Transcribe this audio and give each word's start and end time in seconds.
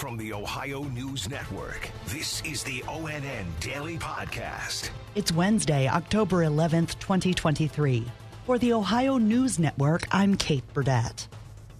From 0.00 0.16
the 0.16 0.32
Ohio 0.32 0.84
News 0.84 1.28
Network, 1.28 1.90
this 2.06 2.42
is 2.46 2.62
the 2.62 2.80
ONN 2.88 3.44
Daily 3.60 3.98
Podcast. 3.98 4.88
It's 5.14 5.30
Wednesday, 5.30 5.88
October 5.88 6.38
11th, 6.38 6.98
2023. 7.00 8.06
For 8.46 8.56
the 8.56 8.72
Ohio 8.72 9.18
News 9.18 9.58
Network, 9.58 10.06
I'm 10.10 10.38
Kate 10.38 10.64
Burdett. 10.72 11.28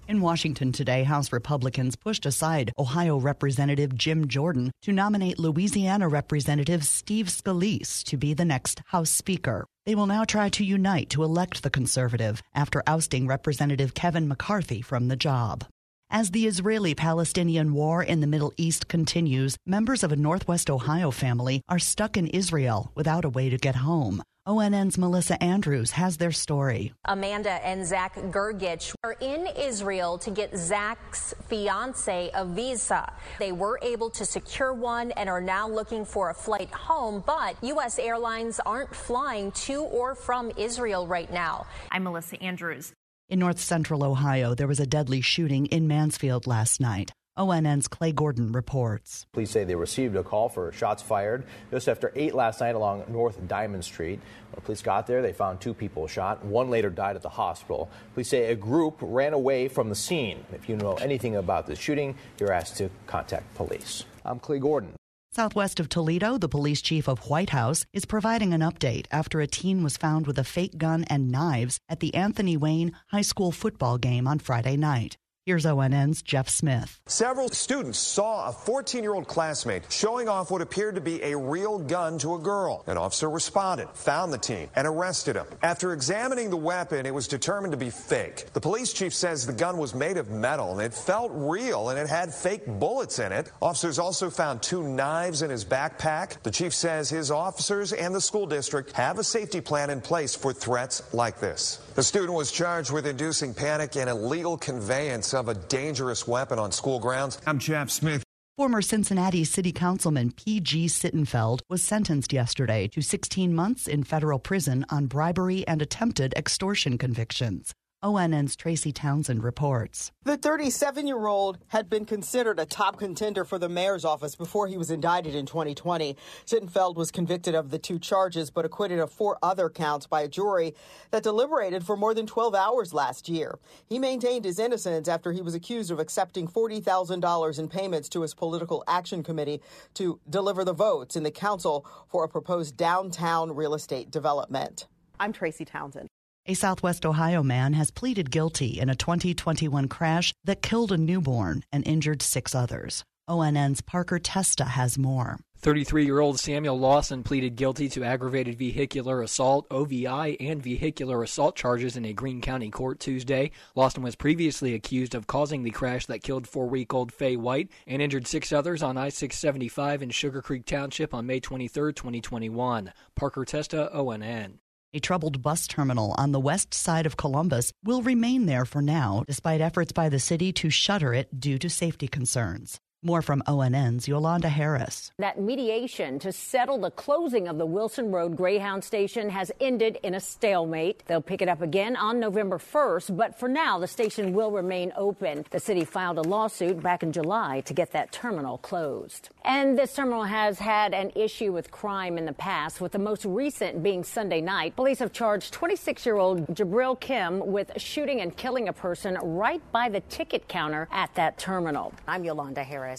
In 0.07 0.21
Washington 0.21 0.71
today, 0.71 1.03
House 1.03 1.33
Republicans 1.33 1.97
pushed 1.97 2.27
aside 2.27 2.75
Ohio 2.79 3.17
Representative 3.17 3.95
Jim 3.95 4.29
Jordan 4.29 4.71
to 4.83 4.93
nominate 4.93 5.39
Louisiana 5.39 6.07
Representative 6.07 6.85
Steve 6.85 7.29
Scalise 7.29 8.05
to 8.05 8.19
be 8.19 8.35
the 8.35 8.45
next 8.45 8.83
House 8.89 9.09
Speaker. 9.09 9.65
They 9.87 9.95
will 9.95 10.07
now 10.07 10.25
try 10.25 10.51
to 10.51 10.63
unite 10.63 11.09
to 11.11 11.25
elect 11.25 11.63
the 11.63 11.71
conservative 11.71 12.43
after 12.55 12.83
ousting 12.87 13.27
Representative 13.27 13.95
Kevin 13.95 14.29
McCarthy 14.29 14.83
from 14.83 15.09
the 15.09 15.17
job. 15.17 15.65
As 16.13 16.33
the 16.33 16.49
Israeli 16.49 16.97
Palestinian 16.97 17.73
war 17.73 18.03
in 18.03 18.21
the 18.21 18.27
Middle 18.27 18.53
East 18.57 18.89
continues, 18.89 19.57
members 19.65 20.03
of 20.03 20.11
a 20.11 20.17
Northwest 20.17 20.69
Ohio 20.69 21.13
family 21.13 21.63
are 21.69 21.79
stuck 21.79 22.17
in 22.17 22.27
Israel 22.27 22.91
without 22.97 23.25
a 23.25 23.29
way 23.29 23.49
to 23.49 23.57
get 23.57 23.77
home. 23.77 24.21
ONN's 24.45 24.99
Melissa 24.99 25.41
Andrews 25.41 25.93
has 25.93 26.17
their 26.17 26.33
story. 26.33 26.93
Amanda 27.05 27.65
and 27.65 27.87
Zach 27.87 28.17
Gergich 28.17 28.93
are 29.05 29.15
in 29.21 29.47
Israel 29.57 30.19
to 30.19 30.33
get 30.33 30.57
Zach's 30.57 31.33
fiance 31.47 32.31
a 32.35 32.45
visa. 32.45 33.13
They 33.39 33.53
were 33.53 33.79
able 33.81 34.11
to 34.11 34.25
secure 34.25 34.73
one 34.75 35.13
and 35.13 35.29
are 35.29 35.41
now 35.41 35.69
looking 35.69 36.05
for 36.05 36.31
a 36.31 36.35
flight 36.35 36.73
home, 36.73 37.23
but 37.25 37.55
U.S. 37.63 38.01
airlines 38.01 38.59
aren't 38.67 38.93
flying 38.93 39.53
to 39.53 39.83
or 39.83 40.17
from 40.17 40.51
Israel 40.57 41.07
right 41.07 41.33
now. 41.33 41.67
I'm 41.93 42.03
Melissa 42.03 42.43
Andrews. 42.43 42.95
In 43.31 43.39
north 43.39 43.61
central 43.61 44.03
Ohio, 44.03 44.57
there 44.57 44.67
was 44.67 44.81
a 44.81 44.87
deadly 44.87 45.21
shooting 45.21 45.67
in 45.67 45.87
Mansfield 45.87 46.49
last 46.49 46.81
night. 46.81 47.13
ONN's 47.37 47.87
Clay 47.87 48.11
Gordon 48.11 48.51
reports. 48.51 49.25
Police 49.33 49.53
say 49.53 49.63
they 49.63 49.77
received 49.77 50.17
a 50.17 50.25
call 50.25 50.49
for 50.49 50.73
shots 50.73 51.01
fired 51.01 51.45
just 51.71 51.89
after 51.89 52.11
8 52.17 52.35
last 52.35 52.61
night 52.61 52.75
along 52.75 53.05
North 53.07 53.39
Diamond 53.47 53.85
Street. 53.85 54.19
When 54.51 54.65
police 54.65 54.83
got 54.83 55.07
there, 55.07 55.23
they 55.23 55.33
found 55.33 55.61
two 55.61 55.75
people 55.75 56.09
shot. 56.09 56.45
One 56.45 56.71
later 56.71 56.91
died 56.91 57.15
at 57.15 57.23
the 57.23 57.29
hospital. 57.29 57.89
Police 58.15 58.31
say 58.31 58.51
a 58.51 58.57
group 58.57 58.97
ran 59.01 59.33
away 59.33 59.69
from 59.69 59.91
the 59.91 59.95
scene. 59.95 60.45
If 60.53 60.69
you 60.69 60.75
know 60.75 60.95
anything 60.95 61.37
about 61.37 61.69
the 61.69 61.77
shooting, 61.77 62.17
you're 62.41 62.53
asked 62.53 62.79
to 62.79 62.91
contact 63.07 63.55
police. 63.55 64.07
I'm 64.25 64.41
Clay 64.41 64.59
Gordon. 64.59 64.95
Southwest 65.33 65.79
of 65.79 65.89
Toledo, 65.89 66.39
the 66.39 66.49
police 66.49 66.83
chief 66.83 67.07
of 67.07 67.31
Whitehouse 67.31 67.87
is 67.93 68.05
providing 68.05 68.53
an 68.53 68.63
update 68.63 69.07
after 69.13 69.41
a 69.41 69.47
teen 69.47 69.85
was 69.85 69.97
found 69.97 70.27
with 70.27 70.37
a 70.41 70.45
fake 70.45 70.77
gun 70.77 71.05
and 71.05 71.31
knives 71.31 71.79
at 71.89 72.01
the 72.01 72.13
Anthony 72.17 72.57
Wayne 72.57 72.91
High 73.13 73.23
School 73.23 73.53
football 73.53 73.97
game 73.97 74.27
on 74.27 74.41
Friday 74.41 74.77
night. 74.77 75.19
Here's 75.51 75.67
ONN's 75.67 76.23
Jeff 76.23 76.49
Smith. 76.49 77.01
Several 77.07 77.49
students 77.49 77.99
saw 77.99 78.49
a 78.49 78.53
14 78.53 79.03
year 79.03 79.15
old 79.15 79.27
classmate 79.27 79.83
showing 79.91 80.29
off 80.29 80.49
what 80.53 80.63
appeared 80.63 80.95
to 80.95 81.01
be 81.01 81.21
a 81.25 81.37
real 81.37 81.81
gun 81.81 82.19
to 82.19 82.37
a 82.37 82.39
girl. 82.39 82.85
An 82.87 82.97
officer 82.97 83.29
responded, 83.29 83.89
found 83.93 84.33
the 84.33 84.39
teen, 84.39 84.69
and 84.77 84.87
arrested 84.87 85.35
him. 85.35 85.47
After 85.61 85.93
examining 85.93 86.51
the 86.51 86.57
weapon, 86.57 87.05
it 87.05 87.13
was 87.13 87.27
determined 87.27 87.73
to 87.73 87.77
be 87.77 87.91
fake. 87.91 88.53
The 88.53 88.61
police 88.61 88.93
chief 88.93 89.13
says 89.13 89.45
the 89.45 89.53
gun 89.53 89.77
was 89.77 89.93
made 89.93 90.19
of 90.19 90.31
metal 90.31 90.71
and 90.71 90.83
it 90.83 90.95
felt 90.95 91.33
real 91.35 91.89
and 91.89 91.99
it 91.99 92.09
had 92.09 92.33
fake 92.33 92.65
bullets 92.65 93.19
in 93.19 93.33
it. 93.33 93.51
Officers 93.61 93.99
also 93.99 94.31
found 94.31 94.63
two 94.63 94.85
knives 94.85 95.43
in 95.43 95.51
his 95.51 95.65
backpack. 95.65 96.41
The 96.45 96.53
chief 96.53 96.73
says 96.73 97.11
his 97.11 97.33
officers 97.33 97.93
and 97.93 98.15
the 98.15 98.21
school 98.21 98.47
district 98.47 98.93
have 98.93 99.19
a 99.19 99.25
safety 99.25 99.61
plan 99.61 99.91
in 99.91 100.01
place 100.01 100.37
for 100.37 100.53
threats 100.53 101.13
like 101.13 101.41
this. 101.41 101.81
The 101.97 102.05
student 102.05 102.35
was 102.35 102.53
charged 102.53 102.93
with 102.93 103.05
inducing 103.05 103.53
panic 103.53 103.97
and 103.97 104.09
illegal 104.09 104.57
conveyance 104.57 105.35
of 105.41 105.49
a 105.49 105.55
dangerous 105.55 106.29
weapon 106.29 106.59
on 106.59 106.71
school 106.71 107.01
grounds. 107.01 107.41
I'm 107.47 107.59
Jeff 107.59 107.91
Smith. 107.91 108.23
Former 108.57 108.83
Cincinnati 108.83 109.43
City 109.45 109.73
Councilman 109.73 110.33
P.G. 110.33 110.87
Sittenfeld 110.87 111.61
was 111.71 111.83
sentenced 111.83 112.31
yesterday 112.31 112.87
to 112.89 113.01
16 113.01 113.55
months 113.55 113.89
in 113.89 114.05
federal 114.05 114.39
prison 114.39 114.85
on 114.91 115.07
bribery 115.07 115.67
and 115.67 115.81
attempted 115.81 116.35
extortion 116.37 116.99
convictions. 116.99 117.73
ONN's 118.03 118.57
Tracy 118.57 118.93
Townsend 118.93 119.45
reports. 119.45 120.11
The 120.25 120.39
37 120.39 121.07
year 121.07 121.27
old 121.27 121.59
had 121.69 121.91
been 121.91 122.07
considered 122.07 122.59
a 122.59 122.65
top 122.65 122.99
contender 122.99 123.45
for 123.45 123.59
the 123.59 123.69
mayor's 123.69 124.07
office 124.07 124.35
before 124.35 124.67
he 124.69 124.79
was 124.79 124.91
indicted 124.91 125.35
in 125.35 125.45
2020. 125.45 126.17
Sittenfeld 126.47 126.97
was 126.97 127.11
convicted 127.11 127.55
of 127.55 127.71
the 127.71 127.79
two 127.79 127.99
charges 127.99 128.51
but 128.51 128.65
acquitted 128.65 129.01
of 129.01 129.13
four 129.13 129.37
other 129.43 129.69
counts 129.69 130.07
by 130.07 130.23
a 130.23 130.29
jury 130.29 130.75
that 131.11 131.23
deliberated 131.23 131.85
for 131.85 131.95
more 131.95 132.15
than 132.15 132.27
12 132.27 132.55
hours 132.55 132.95
last 132.95 133.29
year. 133.29 133.59
He 133.87 133.99
maintained 133.99 134.47
his 134.47 134.59
innocence 134.59 135.07
after 135.07 135.33
he 135.33 135.43
was 135.43 135.55
accused 135.55 135.91
of 135.91 136.01
accepting 136.01 136.49
$40,000 136.49 137.59
in 137.59 137.69
payments 137.69 138.09
to 138.11 138.23
his 138.23 138.33
political 138.33 138.83
action 138.89 139.23
committee 139.23 139.61
to 139.95 140.19
deliver 140.31 140.65
the 140.65 140.73
votes 140.73 141.17
in 141.17 141.23
the 141.23 141.31
council 141.31 141.85
for 142.09 142.25
a 142.25 142.29
proposed 142.29 142.79
downtown 142.79 143.55
real 143.55 143.75
estate 143.75 144.11
development. 144.11 144.87
I'm 145.19 145.35
Tracy 145.35 145.67
Townsend. 145.67 146.09
A 146.51 146.55
Southwest 146.55 147.07
Ohio 147.07 147.45
man 147.45 147.75
has 147.75 147.93
pleaded 147.93 148.33
guilty 148.33 148.81
in 148.81 148.91
a 148.91 148.97
2021 148.97 149.87
crash 149.87 150.35
that 150.43 150.63
killed 150.63 150.91
a 150.91 150.97
newborn 150.97 151.63
and 151.71 151.87
injured 151.87 152.23
six 152.23 152.57
others. 152.57 153.05
ONN's 153.29 153.81
Parker 153.81 154.19
Testa 154.19 154.65
has 154.65 154.99
more. 154.99 155.39
33 155.59 156.05
year 156.05 156.19
old 156.19 156.41
Samuel 156.41 156.77
Lawson 156.77 157.23
pleaded 157.23 157.55
guilty 157.55 157.89
to 157.91 158.03
aggravated 158.03 158.59
vehicular 158.59 159.23
assault, 159.23 159.65
OVI, 159.71 160.41
and 160.41 160.61
vehicular 160.61 161.23
assault 161.23 161.55
charges 161.55 161.97
in 161.97 162.05
a 162.05 162.13
Greene 162.13 162.41
County 162.41 162.69
court 162.69 162.99
Tuesday. 162.99 163.53
Lawson 163.77 164.03
was 164.03 164.17
previously 164.17 164.75
accused 164.75 165.15
of 165.15 165.29
causing 165.29 165.63
the 165.63 165.71
crash 165.71 166.07
that 166.07 166.25
killed 166.25 166.49
four 166.49 166.67
week 166.67 166.93
old 166.93 167.13
Faye 167.13 167.37
White 167.37 167.71
and 167.87 168.03
injured 168.03 168.27
six 168.27 168.51
others 168.51 168.83
on 168.83 168.97
I 168.97 169.11
675 169.11 170.03
in 170.03 170.09
Sugarcreek 170.09 170.65
Township 170.65 171.15
on 171.15 171.27
May 171.27 171.39
23, 171.39 171.93
2021. 171.93 172.93
Parker 173.15 173.45
Testa, 173.45 173.89
ONN. 173.95 174.59
A 174.93 174.99
troubled 174.99 175.41
bus 175.41 175.69
terminal 175.69 176.17
on 176.19 176.33
the 176.33 176.41
west 176.41 176.75
side 176.75 177.07
of 177.07 177.17
Columbus 177.17 177.73
will 177.85 178.03
remain 178.03 178.47
there 178.47 178.65
for 178.65 178.83
now, 178.83 179.23
despite 179.25 179.61
efforts 179.61 179.93
by 179.93 180.09
the 180.09 180.19
city 180.19 180.53
to 180.55 180.69
shutter 180.69 181.15
it 181.15 181.39
due 181.39 181.61
to 181.61 181.71
safety 181.71 182.09
concerns. 182.09 182.81
More 183.03 183.23
from 183.23 183.43
ONN's 183.47 184.07
Yolanda 184.07 184.51
Harris. 184.51 185.11
That 185.19 185.41
mediation 185.41 186.19
to 186.19 186.33
settle 186.33 186.77
the 186.77 186.91
closing 186.91 187.49
of 187.49 187.57
the 187.57 187.65
Wilson 187.65 188.13
Road 188.13 188.37
Greyhound 188.37 188.85
station 188.85 189.31
has 189.31 189.51
ended 189.59 189.99
in 190.03 190.15
a 190.15 190.21
stalemate. 190.21 191.03
They'll 191.07 191.23
pick 191.23 191.41
it 191.41 191.49
up 191.49 191.63
again 191.63 191.97
on 191.97 192.21
November 192.21 192.59
1st, 192.59 193.17
but 193.17 193.39
for 193.39 193.49
now, 193.49 193.79
the 193.79 193.87
station 193.87 194.35
will 194.35 194.51
remain 194.51 194.93
open. 194.99 195.47
The 195.51 195.61
city 195.61 195.87
filed 195.87 196.19
a 196.19 196.21
lawsuit 196.21 196.83
back 196.83 197.03
in 197.03 197.11
July 197.11 197.63
to 197.63 197.73
get 197.73 197.91
that 197.93 198.13
terminal 198.13 198.59
closed. 198.59 199.31
And 199.47 199.79
this 199.79 199.95
terminal 199.95 200.25
has 200.25 200.59
had 200.59 200.93
an 200.93 201.11
issue 201.15 201.55
with 201.55 201.71
crime 201.71 202.19
in 202.19 202.27
the 202.27 202.35
past, 202.35 202.83
with 202.83 202.93
the 202.93 202.99
most 202.99 203.25
recent 203.25 203.83
being 203.83 204.05
Sunday 204.05 204.43
night. 204.43 204.77
Police 204.77 204.99
have 204.99 205.15
charged 205.15 205.55
26 205.55 206.05
year 206.05 206.17
old 206.17 206.47
Jabril 206.49 207.01
Kim 207.01 207.41
with 207.47 207.73
shooting 207.81 208.21
and 208.21 208.37
killing 208.37 208.69
a 208.69 208.75
person 208.75 209.15
right 209.23 209.63
by 209.73 209.89
the 209.89 210.01
ticket 210.01 210.49
counter 210.49 210.87
at 210.93 211.15
that 211.15 211.39
terminal. 211.39 211.95
I'm 212.07 212.25
Yolanda 212.25 212.63
Harris. 212.63 212.90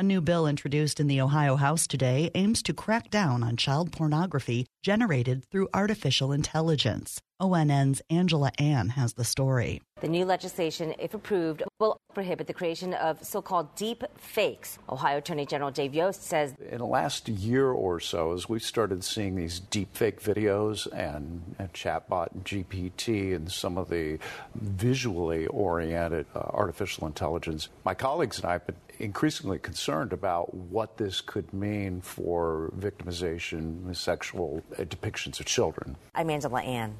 A 0.00 0.02
new 0.02 0.22
bill 0.22 0.46
introduced 0.46 0.98
in 0.98 1.08
the 1.08 1.20
Ohio 1.20 1.56
House 1.56 1.86
today 1.86 2.30
aims 2.34 2.62
to 2.62 2.72
crack 2.72 3.10
down 3.10 3.42
on 3.42 3.58
child 3.58 3.92
pornography 3.92 4.64
generated 4.82 5.44
through 5.50 5.68
artificial 5.74 6.32
intelligence. 6.32 7.20
ONN's 7.40 8.02
Angela 8.10 8.52
An 8.58 8.90
has 8.90 9.14
the 9.14 9.24
story. 9.24 9.80
The 10.02 10.08
new 10.08 10.24
legislation, 10.24 10.94
if 10.98 11.14
approved, 11.14 11.62
will 11.78 11.98
prohibit 12.14 12.46
the 12.46 12.54
creation 12.54 12.94
of 12.94 13.24
so 13.24 13.40
called 13.40 13.74
deep 13.76 14.04
fakes. 14.16 14.78
Ohio 14.90 15.18
Attorney 15.18 15.46
General 15.46 15.70
Dave 15.70 15.94
Yost 15.94 16.22
says 16.22 16.54
In 16.70 16.78
the 16.78 16.86
last 16.86 17.28
year 17.28 17.70
or 17.70 18.00
so, 18.00 18.32
as 18.32 18.48
we've 18.48 18.62
started 18.62 19.04
seeing 19.04 19.36
these 19.36 19.60
deep 19.60 19.94
fake 19.94 20.22
videos 20.22 20.86
and, 20.92 21.54
and 21.58 21.72
chatbot 21.72 22.32
and 22.32 22.44
GPT 22.44 23.34
and 23.34 23.50
some 23.50 23.78
of 23.78 23.88
the 23.88 24.18
visually 24.54 25.46
oriented 25.46 26.26
uh, 26.34 26.40
artificial 26.40 27.06
intelligence, 27.06 27.68
my 27.84 27.94
colleagues 27.94 28.38
and 28.38 28.46
I 28.46 28.52
have 28.52 28.66
been 28.66 28.76
increasingly 28.98 29.58
concerned 29.58 30.12
about 30.12 30.52
what 30.52 30.98
this 30.98 31.20
could 31.22 31.52
mean 31.54 32.00
for 32.02 32.70
victimization, 32.78 33.96
sexual 33.96 34.62
Uh, 34.78 34.84
depictions 34.84 35.40
of 35.40 35.46
children. 35.46 35.96
I'm 36.14 36.30
Angela 36.30 36.62
An. 36.62 36.96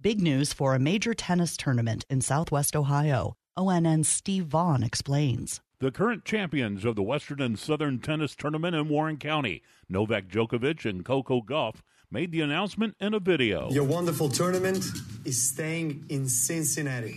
Big 0.00 0.20
news 0.20 0.52
for 0.52 0.74
a 0.74 0.78
major 0.78 1.14
tennis 1.14 1.56
tournament 1.56 2.04
in 2.10 2.20
southwest 2.20 2.76
Ohio. 2.76 3.34
ONN's 3.56 4.08
Steve 4.08 4.46
Vaughn 4.46 4.82
explains. 4.82 5.60
The 5.78 5.90
current 5.90 6.24
champions 6.24 6.84
of 6.84 6.96
the 6.96 7.02
Western 7.02 7.40
and 7.40 7.58
Southern 7.58 7.98
Tennis 7.98 8.34
Tournament 8.34 8.74
in 8.74 8.88
Warren 8.88 9.16
County, 9.16 9.62
Novak 9.88 10.28
Djokovic 10.28 10.88
and 10.88 11.04
Coco 11.04 11.40
Gauff, 11.40 11.76
made 12.10 12.32
the 12.32 12.40
announcement 12.40 12.96
in 13.00 13.14
a 13.14 13.20
video. 13.20 13.70
Your 13.70 13.84
wonderful 13.84 14.28
tournament 14.28 14.84
is 15.24 15.42
staying 15.42 16.04
in 16.08 16.28
Cincinnati. 16.28 17.16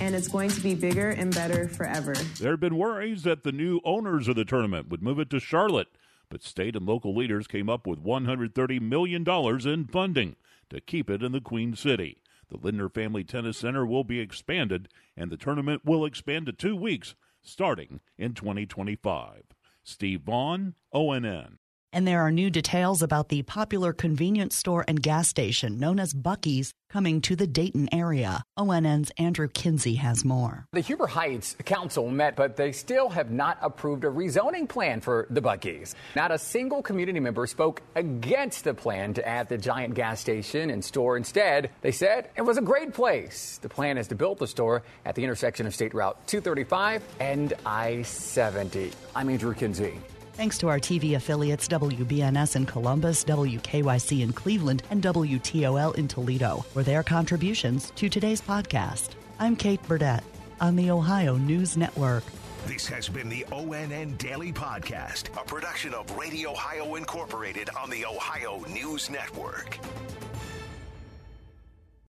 And 0.00 0.14
it's 0.14 0.28
going 0.28 0.50
to 0.50 0.60
be 0.60 0.74
bigger 0.74 1.10
and 1.10 1.34
better 1.34 1.68
forever. 1.68 2.14
There 2.40 2.52
have 2.52 2.60
been 2.60 2.76
worries 2.76 3.22
that 3.24 3.42
the 3.42 3.52
new 3.52 3.80
owners 3.84 4.28
of 4.28 4.36
the 4.36 4.44
tournament 4.44 4.88
would 4.88 5.02
move 5.02 5.18
it 5.18 5.30
to 5.30 5.40
Charlotte, 5.40 5.88
but 6.30 6.42
state 6.42 6.74
and 6.74 6.86
local 6.86 7.14
leaders 7.14 7.46
came 7.46 7.68
up 7.68 7.86
with 7.86 8.02
$130 8.02 8.80
million 8.80 9.28
in 9.68 9.86
funding 9.86 10.36
to 10.70 10.80
keep 10.80 11.10
it 11.10 11.22
in 11.22 11.32
the 11.32 11.40
Queen 11.40 11.76
City. 11.76 12.22
The 12.48 12.56
Lindner 12.56 12.88
Family 12.88 13.22
Tennis 13.22 13.58
Center 13.58 13.84
will 13.84 14.04
be 14.04 14.20
expanded, 14.20 14.88
and 15.16 15.30
the 15.30 15.36
tournament 15.36 15.84
will 15.84 16.04
expand 16.04 16.46
to 16.46 16.52
two 16.52 16.74
weeks 16.74 17.14
starting 17.42 18.00
in 18.16 18.34
2025. 18.34 19.42
Steve 19.82 20.22
Vaughn, 20.22 20.74
ONN. 20.94 21.58
And 21.92 22.06
there 22.06 22.20
are 22.20 22.30
new 22.30 22.50
details 22.50 23.02
about 23.02 23.30
the 23.30 23.42
popular 23.42 23.92
convenience 23.92 24.54
store 24.54 24.84
and 24.86 25.02
gas 25.02 25.26
station 25.28 25.80
known 25.80 25.98
as 25.98 26.14
Buc-ee's 26.14 26.72
coming 26.88 27.20
to 27.22 27.34
the 27.34 27.48
Dayton 27.48 27.88
area. 27.92 28.44
ONN's 28.56 29.10
Andrew 29.18 29.48
Kinsey 29.48 29.96
has 29.96 30.24
more. 30.24 30.66
The 30.72 30.80
Huber 30.80 31.08
Heights 31.08 31.56
Council 31.64 32.08
met, 32.08 32.36
but 32.36 32.56
they 32.56 32.70
still 32.70 33.08
have 33.08 33.32
not 33.32 33.58
approved 33.60 34.04
a 34.04 34.08
rezoning 34.08 34.68
plan 34.68 35.00
for 35.00 35.26
the 35.30 35.42
Buc-ee's. 35.42 35.96
Not 36.14 36.30
a 36.30 36.38
single 36.38 36.80
community 36.80 37.18
member 37.18 37.46
spoke 37.48 37.82
against 37.96 38.62
the 38.64 38.74
plan 38.74 39.14
to 39.14 39.26
add 39.26 39.48
the 39.48 39.58
giant 39.58 39.94
gas 39.94 40.20
station 40.20 40.70
and 40.70 40.84
store. 40.84 41.16
Instead, 41.16 41.70
they 41.80 41.92
said 41.92 42.30
it 42.36 42.42
was 42.42 42.56
a 42.56 42.62
great 42.62 42.94
place. 42.94 43.58
The 43.62 43.68
plan 43.68 43.98
is 43.98 44.06
to 44.08 44.14
build 44.14 44.38
the 44.38 44.46
store 44.46 44.84
at 45.04 45.16
the 45.16 45.24
intersection 45.24 45.66
of 45.66 45.74
State 45.74 45.94
Route 45.94 46.16
235 46.28 47.02
and 47.18 47.52
I 47.66 48.02
70. 48.02 48.92
I'm 49.16 49.28
Andrew 49.28 49.54
Kinsey. 49.54 49.98
Thanks 50.34 50.56
to 50.58 50.68
our 50.68 50.78
TV 50.78 51.16
affiliates 51.16 51.68
WBNS 51.68 52.56
in 52.56 52.64
Columbus, 52.64 53.24
WKYC 53.24 54.22
in 54.22 54.32
Cleveland, 54.32 54.82
and 54.90 55.02
WTOL 55.02 55.94
in 55.96 56.08
Toledo 56.08 56.64
for 56.72 56.82
their 56.82 57.02
contributions 57.02 57.90
to 57.96 58.08
today's 58.08 58.40
podcast. 58.40 59.10
I'm 59.38 59.54
Kate 59.54 59.82
Burdett 59.86 60.24
on 60.60 60.76
the 60.76 60.90
Ohio 60.90 61.36
News 61.36 61.76
Network. 61.76 62.24
This 62.66 62.86
has 62.88 63.08
been 63.08 63.28
the 63.28 63.44
ONN 63.50 64.16
Daily 64.18 64.52
Podcast, 64.52 65.28
a 65.40 65.44
production 65.44 65.94
of 65.94 66.10
Radio 66.16 66.50
Ohio 66.52 66.94
Incorporated 66.94 67.70
on 67.78 67.90
the 67.90 68.04
Ohio 68.04 68.62
News 68.70 69.10
Network. 69.10 69.78